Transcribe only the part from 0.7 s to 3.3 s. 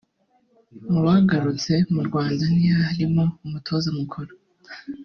Mu bagarutse mu Rwanda ntiharimo